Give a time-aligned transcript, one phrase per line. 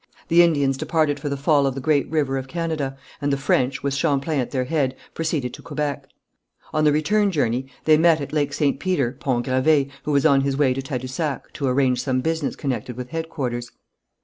[0.29, 3.83] The Indians departed for the fall of the great river of Canada, and the French,
[3.83, 6.09] with Champlain at their head, proceeded to Quebec.
[6.73, 8.79] On the return journey they met at Lake St.
[8.79, 12.97] Peter, Pont Gravé, who was on his way to Tadousac, to arrange some business connected
[12.97, 13.69] with headquarters.